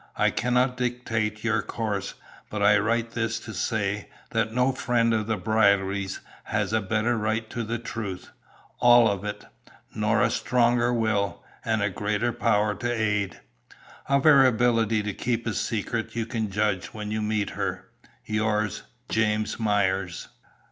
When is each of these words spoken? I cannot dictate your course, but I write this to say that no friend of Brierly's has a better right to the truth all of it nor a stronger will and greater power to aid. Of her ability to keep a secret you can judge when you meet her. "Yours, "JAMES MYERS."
I 0.17 0.31
cannot 0.31 0.77
dictate 0.77 1.43
your 1.43 1.61
course, 1.61 2.15
but 2.49 2.63
I 2.63 2.79
write 2.79 3.11
this 3.11 3.39
to 3.41 3.53
say 3.53 4.09
that 4.31 4.51
no 4.51 4.71
friend 4.71 5.13
of 5.13 5.27
Brierly's 5.43 6.21
has 6.45 6.73
a 6.73 6.81
better 6.81 7.15
right 7.15 7.47
to 7.51 7.63
the 7.63 7.77
truth 7.77 8.31
all 8.79 9.07
of 9.07 9.23
it 9.23 9.45
nor 9.93 10.23
a 10.23 10.31
stronger 10.31 10.91
will 10.91 11.43
and 11.63 11.93
greater 11.93 12.33
power 12.33 12.73
to 12.73 12.91
aid. 12.91 13.41
Of 14.09 14.23
her 14.23 14.43
ability 14.43 15.03
to 15.03 15.13
keep 15.13 15.45
a 15.45 15.53
secret 15.53 16.15
you 16.15 16.25
can 16.25 16.49
judge 16.49 16.87
when 16.95 17.11
you 17.11 17.21
meet 17.21 17.51
her. 17.51 17.91
"Yours, 18.25 18.81
"JAMES 19.07 19.59
MYERS." 19.59 20.29